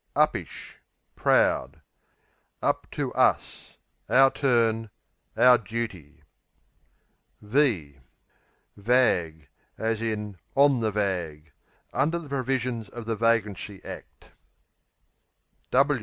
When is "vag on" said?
7.39-9.45